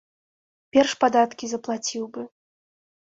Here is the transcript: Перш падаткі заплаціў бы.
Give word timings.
Перш 0.77 0.91
падаткі 1.03 1.49
заплаціў 1.51 2.03
бы. 2.17 2.21